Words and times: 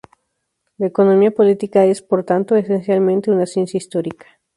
La 0.79 0.87
economía 0.87 1.29
política 1.29 1.85
es, 1.85 2.01
por 2.01 2.23
tanto, 2.23 2.55
esencialmente 2.55 3.29
una 3.29 3.45
ciencia 3.45 3.77
"histórica". 3.77 4.25